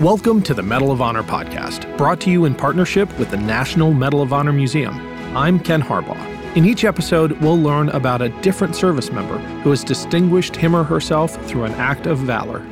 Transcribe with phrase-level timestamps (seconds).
[0.00, 3.92] Welcome to the Medal of Honor podcast, brought to you in partnership with the National
[3.92, 4.96] Medal of Honor Museum.
[5.36, 6.56] I'm Ken Harbaugh.
[6.56, 10.84] In each episode, we'll learn about a different service member who has distinguished him or
[10.84, 12.64] herself through an act of valor.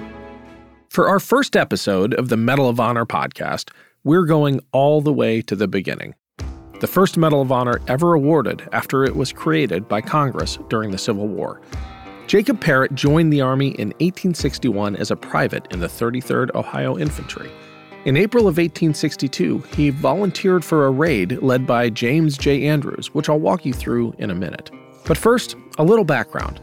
[0.89, 3.71] For our first episode of the Medal of Honor podcast,
[4.05, 6.15] we're going all the way to the beginning.
[6.79, 10.99] The first Medal of Honor ever awarded after it was created by Congress during the
[10.99, 11.61] Civil War.
[12.27, 17.49] Jacob Parrott joined the Army in 1861 as a private in the 33rd Ohio Infantry.
[18.05, 22.67] In April of 1862, he volunteered for a raid led by James J.
[22.67, 24.73] Andrews, which I'll walk you through in a minute.
[25.07, 26.61] But first, a little background.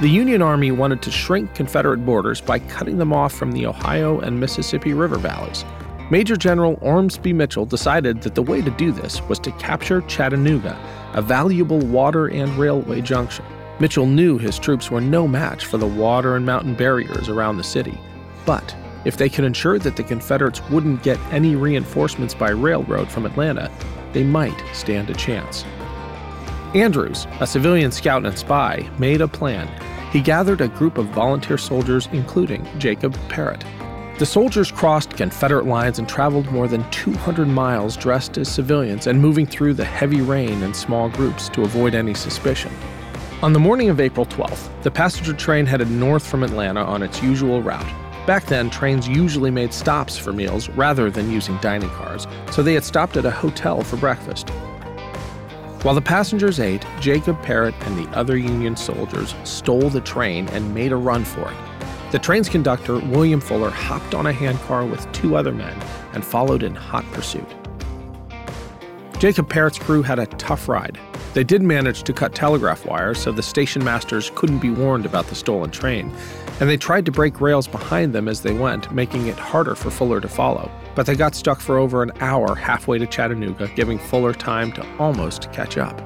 [0.00, 4.18] The Union Army wanted to shrink Confederate borders by cutting them off from the Ohio
[4.18, 5.64] and Mississippi River valleys.
[6.10, 10.76] Major General Ormsby Mitchel decided that the way to do this was to capture Chattanooga,
[11.12, 13.44] a valuable water and railway junction.
[13.84, 17.62] Mitchel knew his troops were no match for the water and mountain barriers around the
[17.62, 18.00] city.
[18.46, 23.26] But if they could ensure that the Confederates wouldn't get any reinforcements by railroad from
[23.26, 23.70] Atlanta,
[24.14, 25.66] they might stand a chance.
[26.74, 29.68] Andrews, a civilian scout and spy, made a plan.
[30.10, 33.66] He gathered a group of volunteer soldiers, including Jacob Parrott.
[34.18, 39.20] The soldiers crossed Confederate lines and traveled more than 200 miles dressed as civilians and
[39.20, 42.72] moving through the heavy rain in small groups to avoid any suspicion.
[43.44, 47.22] On the morning of April 12th, the passenger train headed north from Atlanta on its
[47.22, 47.84] usual route.
[48.26, 52.72] Back then, trains usually made stops for meals rather than using dining cars, so they
[52.72, 54.48] had stopped at a hotel for breakfast.
[55.82, 60.74] While the passengers ate, Jacob Parrott and the other Union soldiers stole the train and
[60.74, 61.56] made a run for it.
[62.12, 65.78] The train's conductor, William Fuller, hopped on a handcar with two other men
[66.14, 67.54] and followed in hot pursuit.
[69.18, 70.98] Jacob Parrott's crew had a tough ride.
[71.34, 75.26] They did manage to cut telegraph wires so the station masters couldn't be warned about
[75.26, 76.14] the stolen train,
[76.60, 79.90] and they tried to break rails behind them as they went, making it harder for
[79.90, 80.70] Fuller to follow.
[80.94, 84.86] But they got stuck for over an hour halfway to Chattanooga, giving Fuller time to
[84.98, 86.00] almost catch up.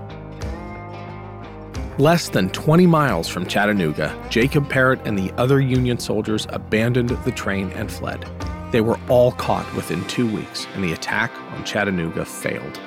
[1.99, 7.33] Less than 20 miles from Chattanooga, Jacob Parrott and the other Union soldiers abandoned the
[7.33, 8.25] train and fled.
[8.73, 12.81] They were all caught within two weeks, and the attack on Chattanooga failed.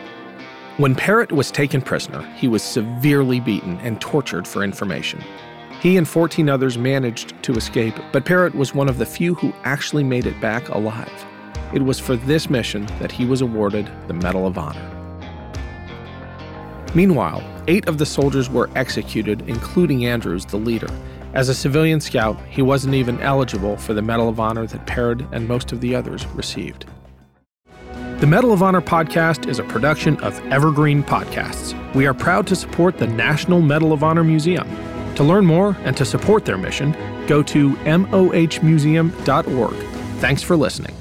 [0.78, 5.22] When Parrott was taken prisoner, he was severely beaten and tortured for information.
[5.82, 9.54] He and 14 others managed to escape, but Parrott was one of the few who
[9.66, 11.26] actually made it back alive.
[11.74, 14.88] It was for this mission that he was awarded the Medal of Honor.
[16.96, 20.90] Meanwhile, eight of the soldiers were executed, including Andrews, the leader.
[21.34, 25.22] As a civilian scout, he wasn't even eligible for the Medal of Honor that Parrott
[25.34, 26.86] and most of the others received.
[28.22, 31.74] The Medal of Honor podcast is a production of Evergreen Podcasts.
[31.96, 34.70] We are proud to support the National Medal of Honor Museum.
[35.16, 36.92] To learn more and to support their mission,
[37.26, 39.74] go to mohmuseum.org.
[40.20, 41.01] Thanks for listening.